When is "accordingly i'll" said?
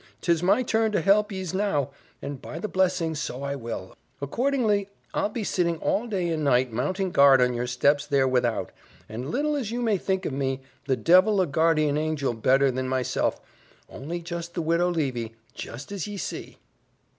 4.19-5.29